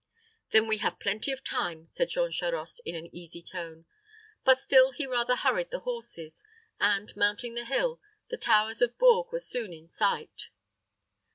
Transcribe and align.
"Then 0.51 0.67
we 0.67 0.79
have 0.79 0.99
plenty 0.99 1.31
of 1.31 1.43
time," 1.43 1.85
said 1.85 2.09
Jean 2.09 2.31
Charost, 2.31 2.81
in 2.87 2.95
an 2.95 3.15
easy 3.15 3.43
tone; 3.43 3.85
but 4.43 4.57
still 4.57 4.93
he 4.93 5.05
rather 5.05 5.35
hurried 5.35 5.69
the 5.69 5.81
horses, 5.81 6.43
and, 6.79 7.15
mounting 7.15 7.53
the 7.53 7.65
hill, 7.65 8.01
the 8.31 8.37
towers 8.37 8.81
of 8.81 8.97
Bourges 8.97 9.31
were 9.31 9.39
soon 9.39 9.71
in 9.71 9.87
sight. 9.87 10.49